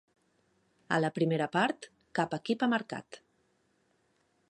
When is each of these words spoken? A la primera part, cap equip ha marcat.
A 0.95 0.99
la 1.03 1.11
primera 1.17 1.49
part, 1.57 1.87
cap 2.21 2.35
equip 2.39 2.65
ha 2.69 2.73
marcat. 2.75 3.21